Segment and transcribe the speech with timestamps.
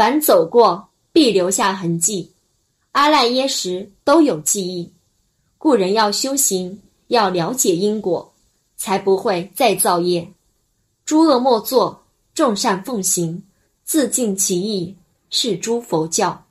[0.00, 2.32] 凡走过必留下痕迹。
[2.92, 4.90] 阿赖耶识都有记忆。
[5.58, 8.32] 故人要修行要了解因果
[8.78, 10.26] 才不会再造业。
[11.04, 12.02] 诸恶莫作
[12.32, 13.42] 众善奉行
[13.84, 14.96] 自尽其意
[15.28, 16.46] 是诸佛教。